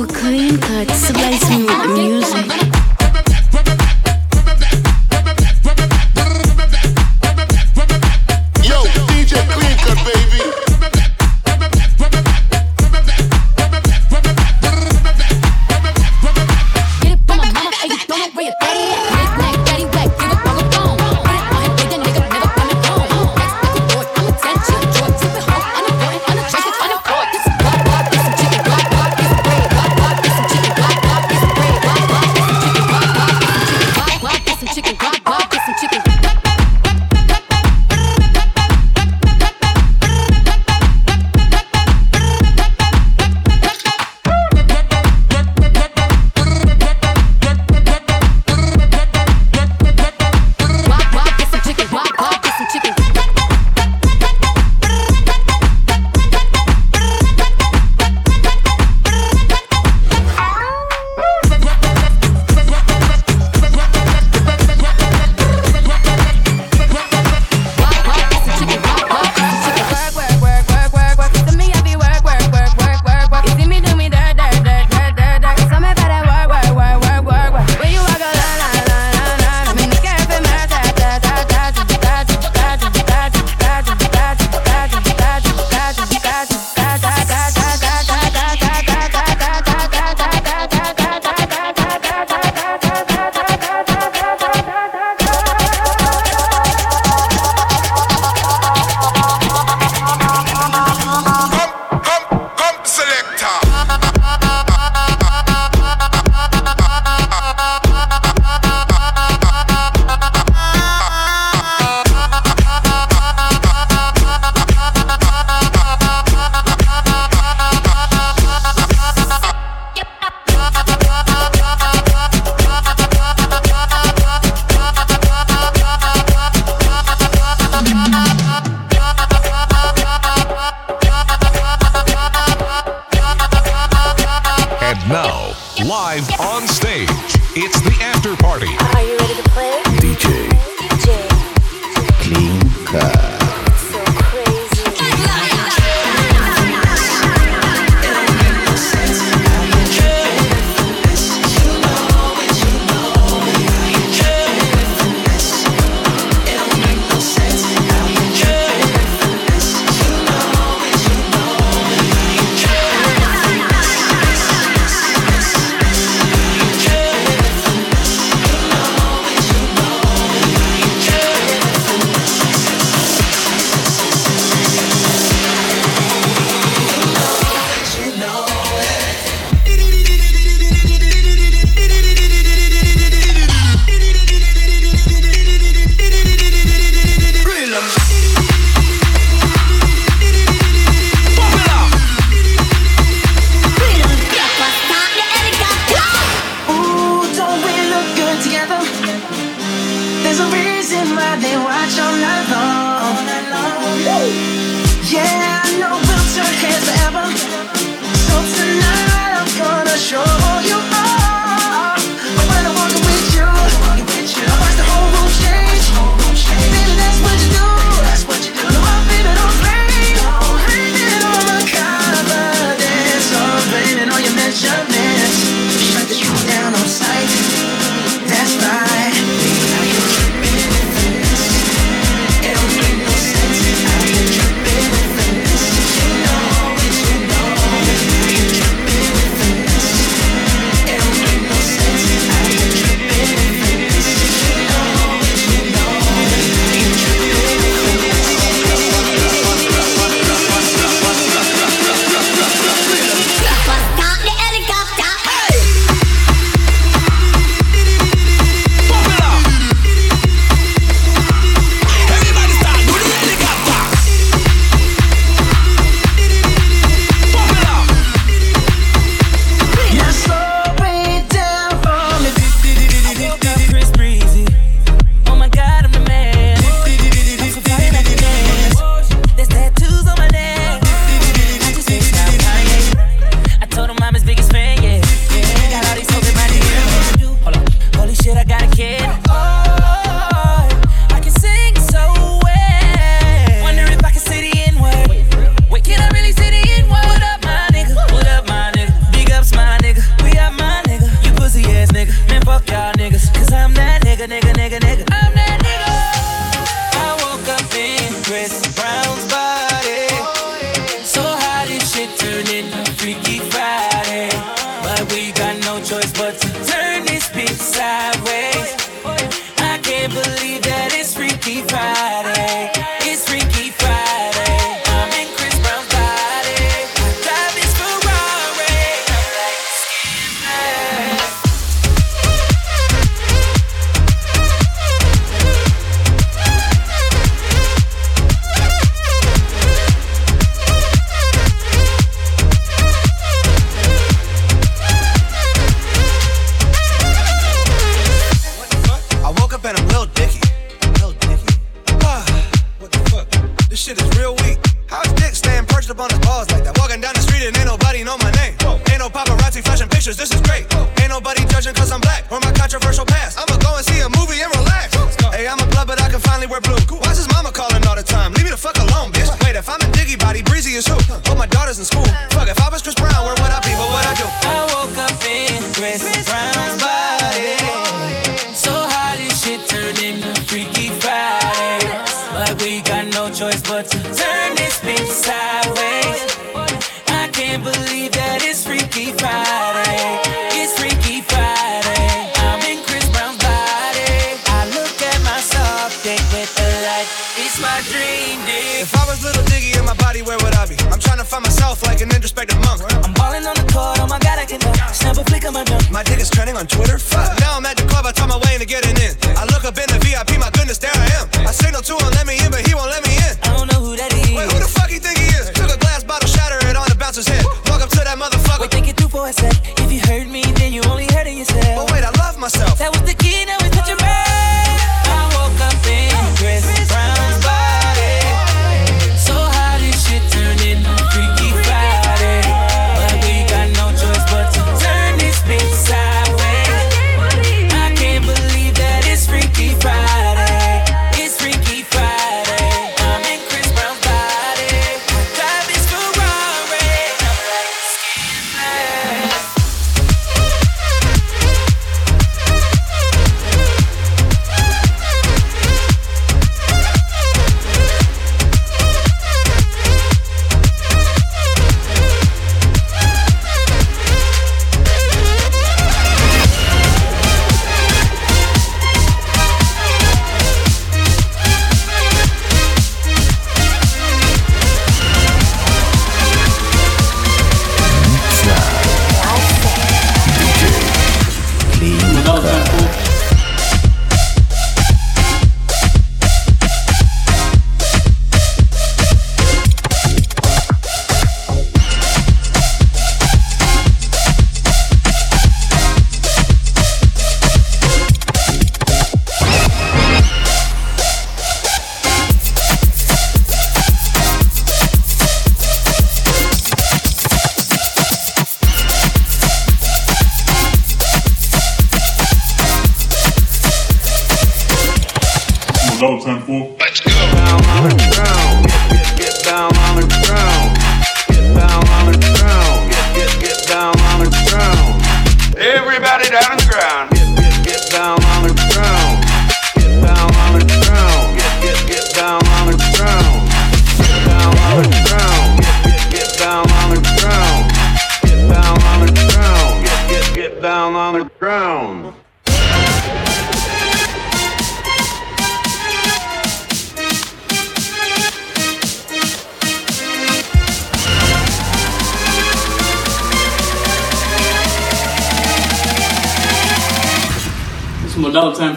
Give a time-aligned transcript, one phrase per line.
[0.00, 0.14] with
[0.60, 1.69] cut, slice me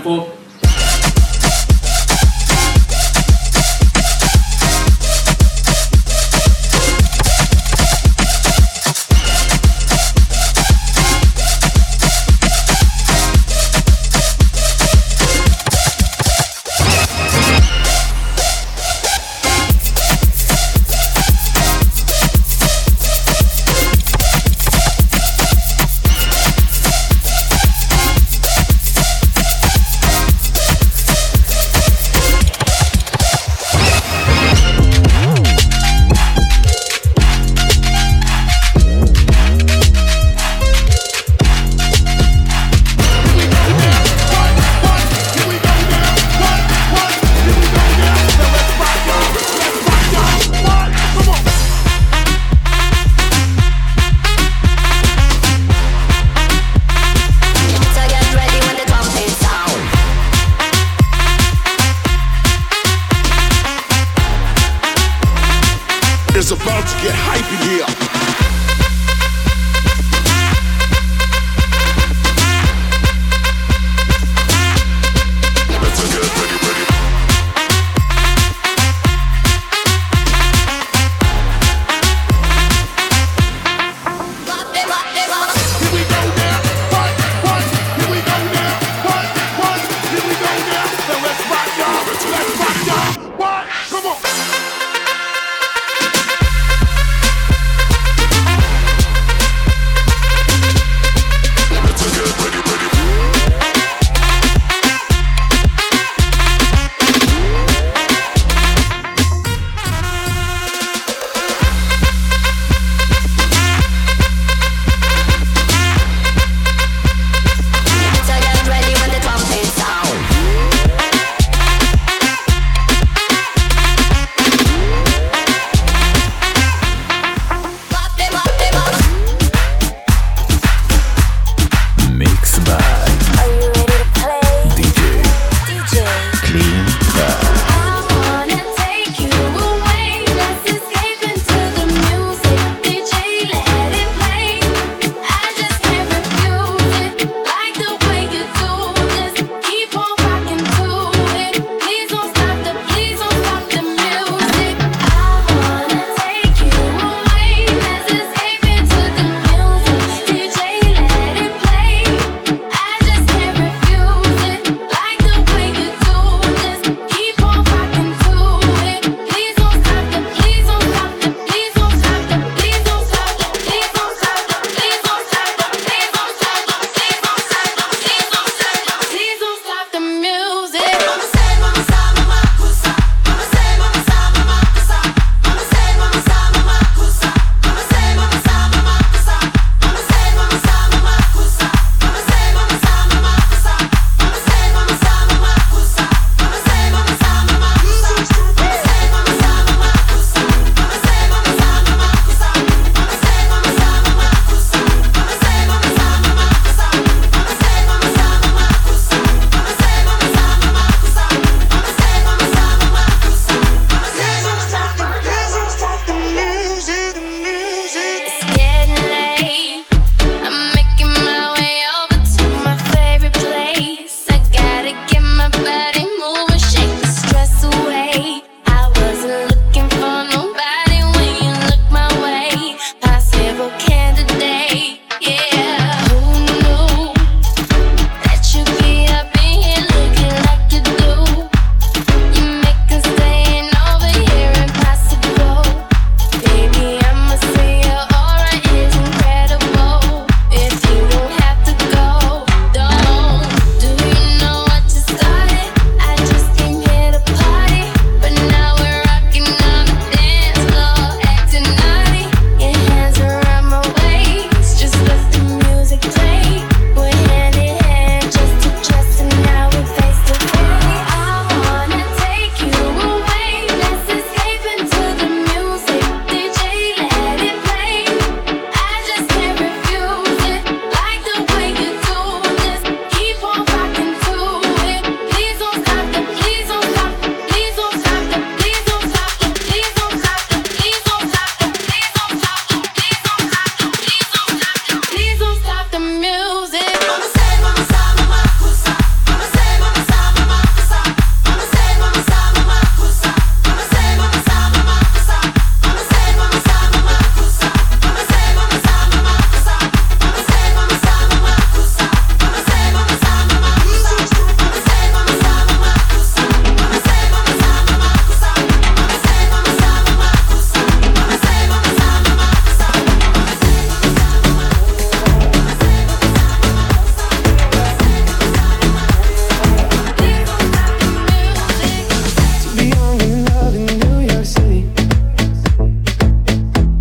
[0.04, 0.43] for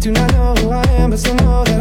[0.02, 1.71] Do not know who I am, but still know that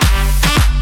[0.00, 0.77] Bye.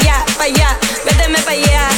[0.00, 1.89] allá, para allá, méteme para allá.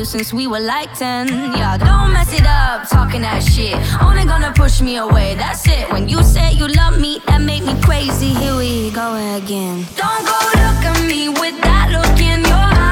[0.00, 1.28] you since we were like 10.
[1.28, 3.76] Yeah, don't mess it up, talking that shit.
[4.02, 5.90] Only gonna push me away, that's it.
[5.92, 8.32] When you say you love me, that make me crazy.
[8.40, 9.86] Here we go again.
[9.96, 12.89] Don't go look at me with that look in your eyes.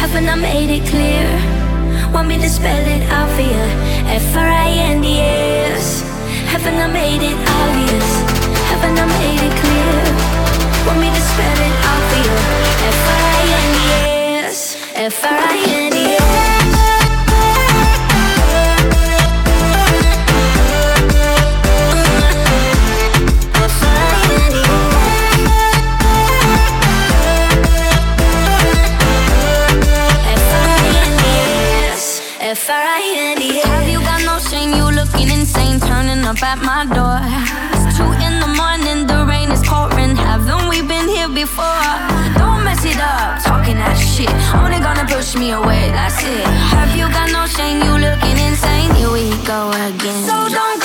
[0.00, 1.26] Haven't I made it clear?
[2.12, 3.64] Want me to spell it out for ya?
[4.26, 5.86] F-R-I-N-D-S
[6.52, 8.08] Haven't I made it obvious?
[8.70, 9.96] Haven't I made it clear?
[10.86, 12.36] Want me to spell it out for ya?
[12.96, 14.58] F-R-I-N-D-S
[14.94, 15.95] F-R-I-N-D-S
[45.38, 46.44] me away, that's it.
[46.72, 47.82] Have you got no shame?
[47.82, 48.94] You looking insane?
[48.94, 50.24] Here we go again.
[50.24, 50.75] So don't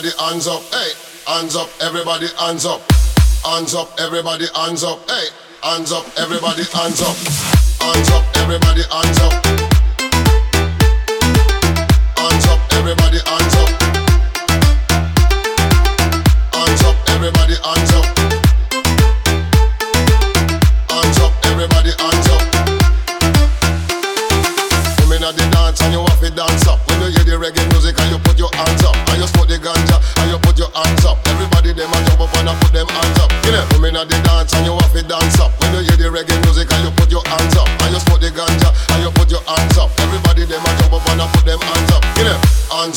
[0.00, 0.92] everybody hands up, hey,
[1.26, 2.80] hands up, everybody hands up,
[3.44, 5.26] hands up, everybody hands up, hey,
[5.62, 7.16] hands up, everybody hands up,
[7.80, 9.44] hands up, everybody hands up,
[12.16, 13.59] hands up, everybody hands up.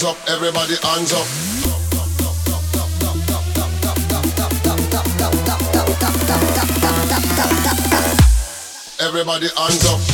[0.06, 1.28] up, everybody hands up.
[9.00, 10.13] Everybody hands up.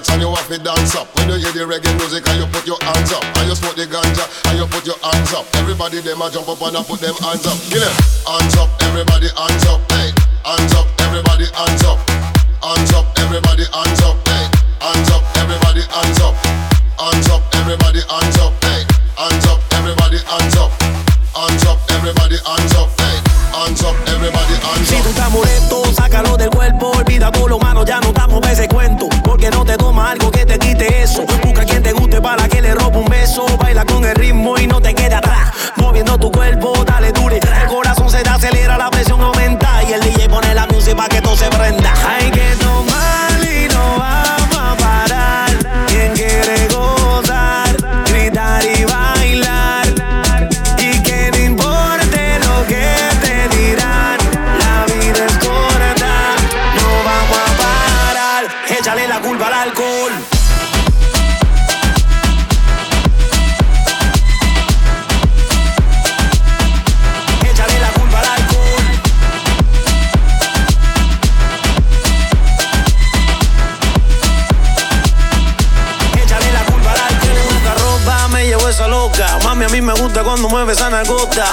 [0.00, 1.14] dance and you have to dance up.
[1.16, 3.76] When you hear the reggae music and you put your hands up, and you smoke
[3.76, 5.46] the ganja and you put your hands up.
[5.56, 7.58] Everybody them a jump up and I put them hands up.
[7.70, 8.19] Kill.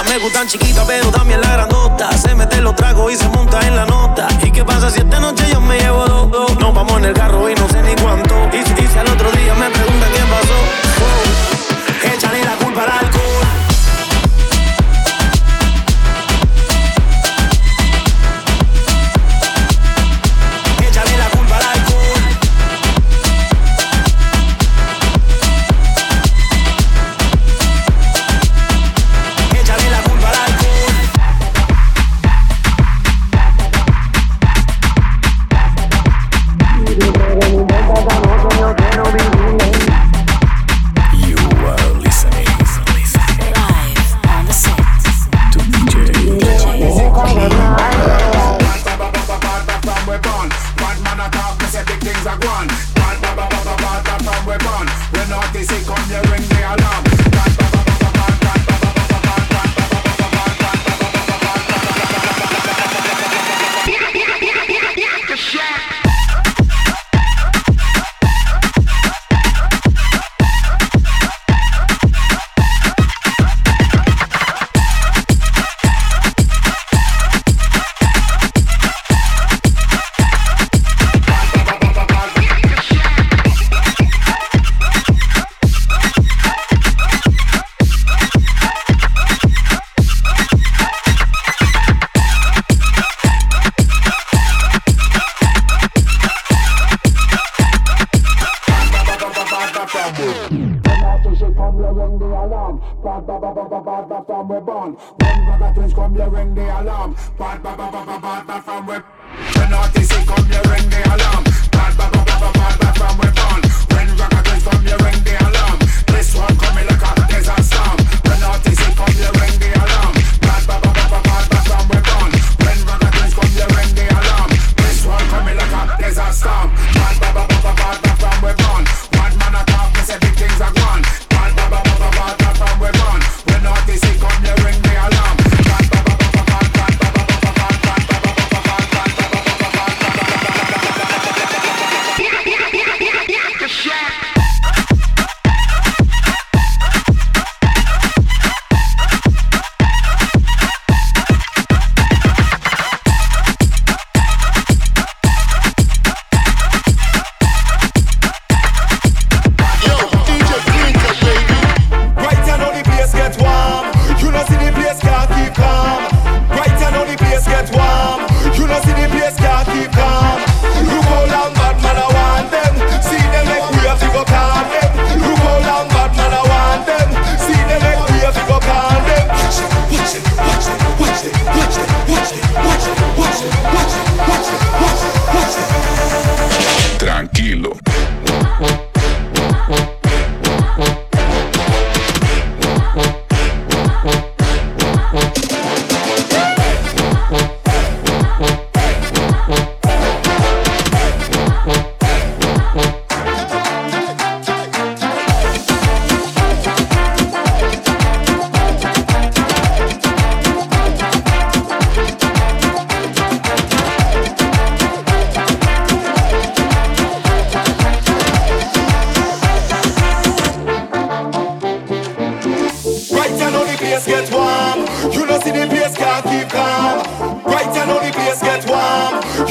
[0.08, 2.10] Me gustan chiquitas, pero también la grandota.
[2.12, 4.26] Se mete los tragos y se monta en la nota.
[4.42, 6.58] ¿Y qué pasa si esta noche yo me llevo dos?
[6.58, 7.37] Nos vamos en el carro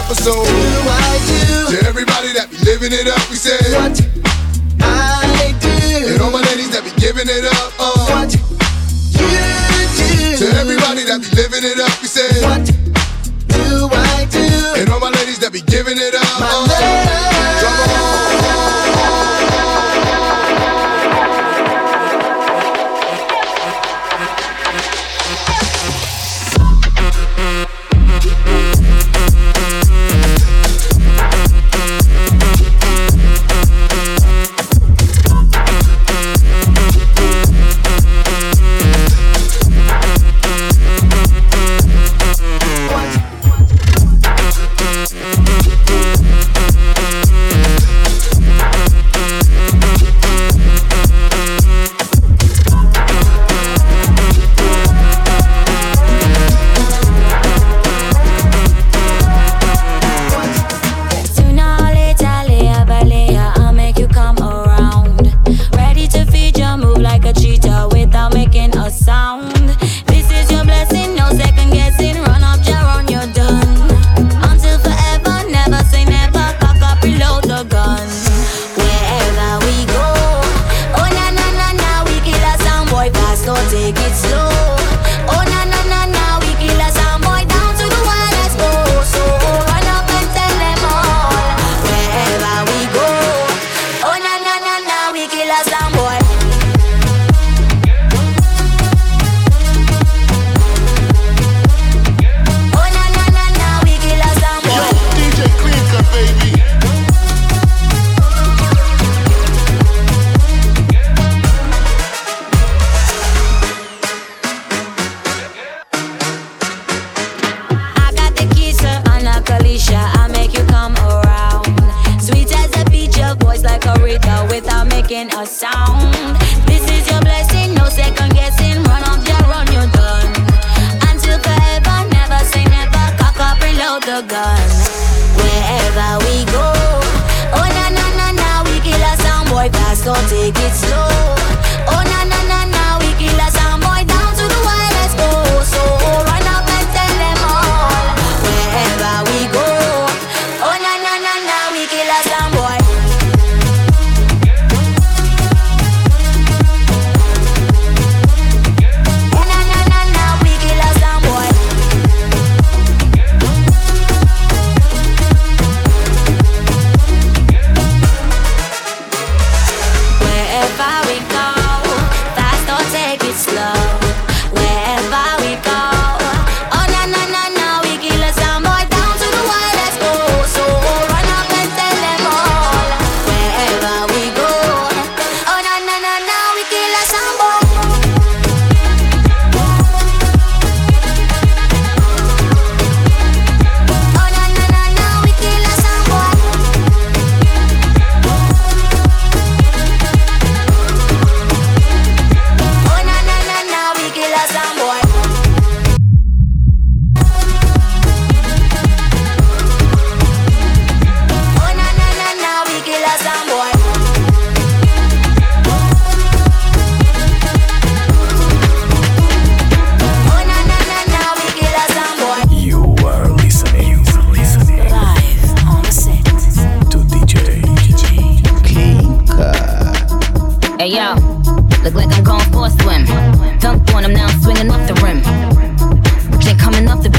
[0.07, 0.47] episode.
[0.47, 1.75] Do I do?
[1.75, 3.91] To everybody that be living it up, we say What
[4.79, 6.15] I do.
[6.15, 7.75] And all my ladies that be giving it up.
[7.75, 8.39] Uh, what you
[9.19, 9.27] do.
[10.39, 12.63] To everybody that be living it up, we say What
[13.51, 14.79] do I do?
[14.79, 16.16] And all my ladies that be giving it up.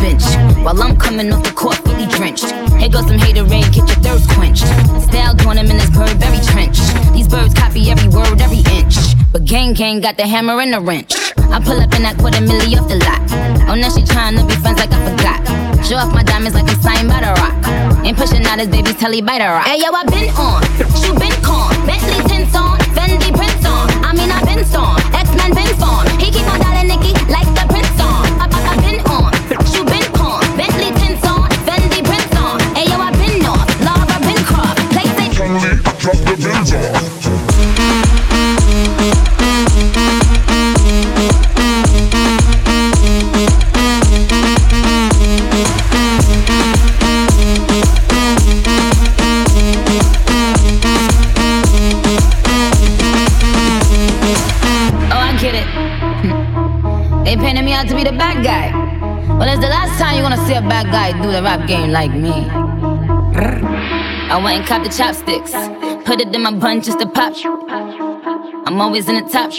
[0.01, 0.25] Bench
[0.65, 2.51] while I'm coming off the court, fully drenched.
[2.79, 4.67] Here goes some hater rain, get your thirst quenched.
[5.09, 6.79] Style on him in this bird, very trench.
[7.13, 8.97] These birds copy every word, every inch.
[9.33, 11.15] But gang gang got the hammer and the wrench.
[11.51, 13.21] I pull up in that quarter milli off the lot.
[13.69, 15.41] Oh, now she tryna be friends like I forgot.
[15.85, 17.57] Show off my diamonds like I'm signed by the rock.
[18.05, 19.67] Ain't pushing out his baby's telly by the rock.
[19.67, 20.61] Hey yo, I been on,
[21.01, 21.73] you been con.
[21.87, 23.89] Bentley tints on, Fendi prints on.
[24.05, 26.13] I mean I been storm, X Men been formed.
[26.21, 28.18] He keep on dialing Nicky like the prince on.
[60.69, 62.33] Bad guy do the rap game like me.
[64.31, 65.53] I went and copped the chopsticks,
[66.05, 67.35] put it in my bun just to pop.
[68.67, 69.51] I'm always in the top.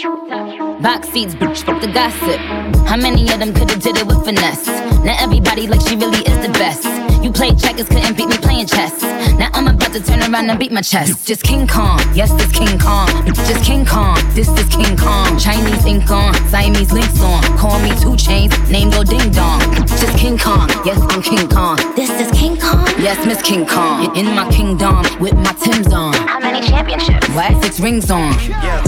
[0.80, 2.40] Box seats, bitch, fuck the gossip.
[2.86, 4.66] How many of them could've did it with finesse?
[5.04, 6.99] Now everybody like she really is the best.
[7.22, 9.02] You played checkers, couldn't beat me playing chess.
[9.38, 11.26] Now I'm about to turn around and beat my chest.
[11.26, 13.08] Just King Kong, yes, this King Kong.
[13.26, 15.38] Just King Kong, this is King Kong.
[15.38, 17.42] Chinese ink on, Siamese links on.
[17.58, 19.60] Call me two chains, name go ding dong.
[19.86, 21.76] Just King Kong, yes, I'm King Kong.
[21.94, 24.16] This is King Kong, yes, Miss King Kong.
[24.16, 26.14] In my kingdom with my Tim's on.
[26.14, 27.28] How many championships?
[27.30, 27.62] What?
[27.62, 28.32] Six rings on.
[28.48, 28.82] Yeah.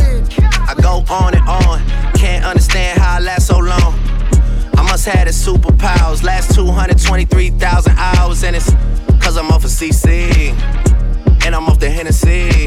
[0.68, 1.84] I go on and on.
[2.14, 3.98] Can't understand how I last so long.
[4.92, 6.22] I must have the superpowers.
[6.22, 8.70] Last 223,000 hours, and it's
[9.24, 10.52] cause I'm off of CC.
[11.46, 12.66] And I'm off the Hennessy.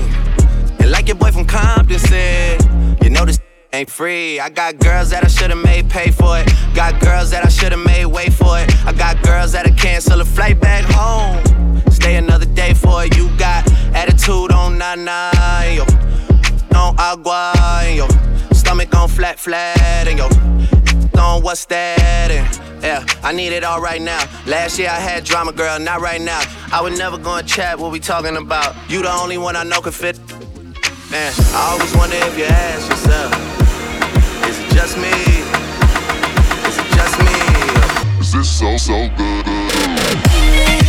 [0.80, 2.64] And like your boy from Compton said,
[3.04, 3.40] you know this
[3.74, 4.40] ain't free.
[4.40, 6.52] I got girls that I should've made pay for it.
[6.74, 8.76] Got girls that I should've made wait for it.
[8.88, 11.38] I got girls that'll cancel a flight back home.
[11.92, 13.16] Stay another day for it.
[13.16, 15.84] You got attitude on nine yo.
[16.76, 17.54] On agua,
[17.84, 18.08] and yo.
[18.52, 20.55] Stomach on flat, flat, and yo.
[21.18, 22.32] On what's that?
[22.32, 24.24] And yeah, I need it all right now.
[24.46, 26.42] Last year I had drama, girl, not right now.
[26.72, 28.76] I would never go and chat what we talking about.
[28.90, 30.20] You the only one I know can fit.
[31.12, 33.32] Man, I always wonder if you ask yourself,
[34.48, 35.10] is it just me?
[36.68, 38.20] Is it just me?
[38.20, 40.85] Is this so so good?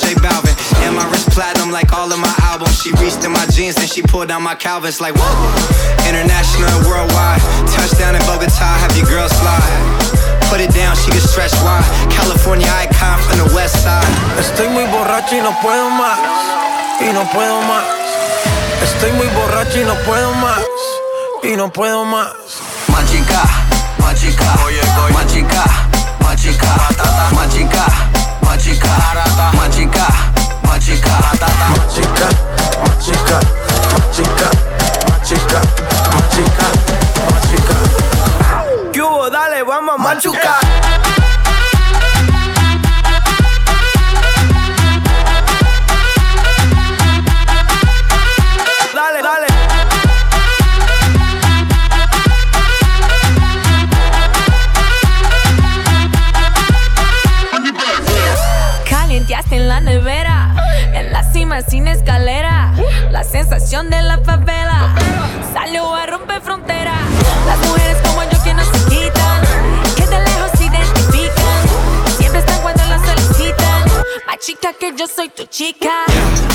[0.00, 0.56] J Balvin.
[0.84, 2.80] And my wrist platinum like all of my albums.
[2.80, 5.30] She reached in my jeans, and she pulled down my Calvins like whoa.
[6.08, 7.42] International and worldwide.
[7.68, 10.10] Touchdown in Bogota, have your girl slide.
[10.50, 11.84] Put it down, she can stretch wide.
[12.10, 14.02] California icon from the west side.
[14.40, 16.18] Estoy muy borracho y no puedo más.
[17.00, 17.84] Y no puedo más.
[18.82, 20.64] Estoy muy borracho y no puedo más.
[21.42, 22.32] Y no puedo más.
[22.88, 23.42] Machica,
[23.98, 24.56] machica,
[25.12, 25.64] machica,
[26.20, 26.74] machica,
[27.32, 27.86] machica,
[28.50, 28.88] machica,
[29.54, 30.06] machica,
[30.66, 31.10] machica,
[31.70, 32.26] Machica,
[32.82, 33.38] machica,
[34.02, 34.50] machica,
[35.08, 35.60] machica,
[36.12, 36.66] machica,
[37.30, 37.74] machica.
[38.92, 39.30] ¿Qué hubo?
[39.30, 40.99] Dale, vamos a machucar.
[63.70, 64.96] La sensación de la favela
[65.54, 66.92] salió a romper frontera.
[67.46, 69.42] Las mujeres como yo que no se quitan,
[69.94, 72.18] que de lejos se identifican.
[72.18, 73.84] Siempre están cuando las solicitan.
[74.26, 75.88] Más chica que yo soy tu chica.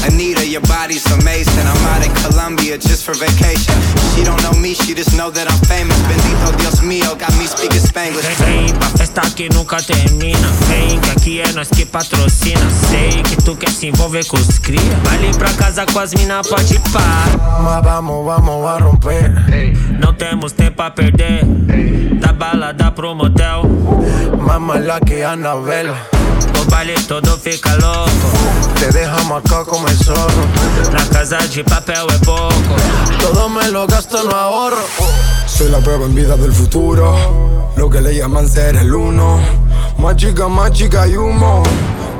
[0.05, 1.66] Anita, your body's amazing.
[1.66, 3.76] I'm out in Colombia just for vacation.
[4.13, 5.97] She don't know me, she just know that I'm famous.
[6.09, 8.43] Bendito Dios mío, got me speaking Spanglish.
[8.43, 10.47] Vem pra festa que nunca termina.
[10.67, 12.69] Vem que aqui é nós que patrocina.
[12.89, 14.81] Sei que tu quer se envolver com os cria.
[15.03, 17.25] Vai ali pra casa com as mina, pode pá.
[17.61, 19.31] Mas vamos, vamos a romper.
[19.97, 21.45] Não temos tempo a perder.
[22.19, 23.63] Da balada pro motel.
[24.41, 25.95] Más mala que Anabela.
[26.59, 28.77] O baile todo fica louco.
[28.77, 30.43] Te dejamos acá como el zorro.
[30.91, 32.75] Na casa de papel é pouco.
[33.21, 34.83] Todo me lo gasto, no ahorro.
[35.47, 37.55] Soy la prueba en vida del futuro.
[37.78, 39.39] Lo que le llaman ser el uno.
[39.99, 41.63] Más chica, más chica y humo.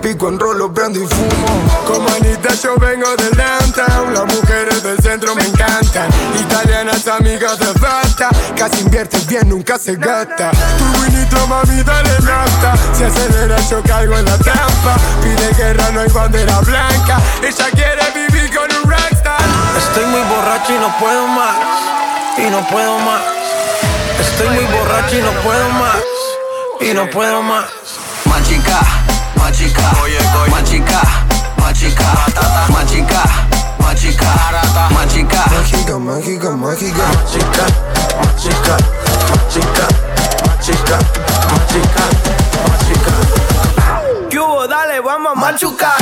[0.02, 1.48] Pico en rolo, prendo y fumo.
[1.88, 4.14] Como Anita, yo vengo del downtown.
[4.14, 6.10] Las mujeres del centro me encantan.
[6.40, 8.30] Italianas, amigas de falta.
[8.56, 10.52] Casi inviertes bien, nunca se gasta.
[10.52, 12.76] Tu winito, mami, dale nafta.
[12.94, 14.98] Si acelera, yo caigo en la trampa.
[15.24, 17.20] Pide guerra, no hay bandera blanca.
[17.42, 19.42] Ella quiere vivir con un rockstar.
[19.78, 20.56] Estoy muy borracho
[21.00, 21.58] puedo más,
[22.38, 23.35] y no puedo más.
[24.20, 25.98] Estoy muy borracho y no puedo más,
[26.82, 27.66] y no puedo más.
[28.26, 28.80] Machica,
[29.36, 29.92] machica,
[30.50, 31.02] machica,
[31.58, 32.08] machica,
[32.70, 33.24] machica, machica,
[33.80, 34.34] machica.
[35.52, 35.98] Mágica, mágica, mágica.
[35.98, 37.08] Mágica, mágica, mágica,
[39.26, 39.88] mágica,
[41.58, 42.04] mágica,
[42.68, 43.14] mágica.
[44.30, 44.68] ¿Qué hubo?
[44.68, 45.98] Dale, vamos a machucar.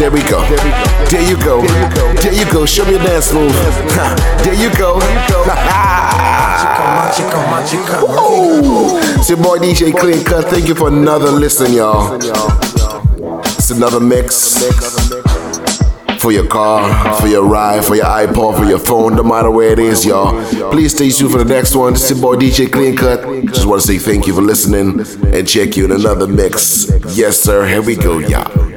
[0.00, 0.40] There we go.
[1.10, 1.60] There you go.
[1.60, 2.64] There you go.
[2.64, 3.52] Show me your dance move.
[4.42, 4.98] There you go.
[9.18, 10.46] It's your boy DJ Clean Cut.
[10.46, 12.14] Thank you for another listen, y'all.
[13.44, 14.64] It's another mix
[16.18, 19.70] for your car, for your ride, for your iPod, for your phone, no matter where
[19.70, 20.32] it is, y'all.
[20.70, 21.92] Please stay tuned for the next one.
[21.92, 23.20] Is your boy DJ Clean Cut.
[23.52, 25.00] Just want to say thank you for listening
[25.34, 26.90] and check you in another mix.
[27.14, 27.66] Yes, sir.
[27.66, 28.70] Here we go, y'all.